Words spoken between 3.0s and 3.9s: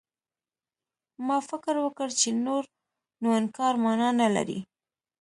نو انکار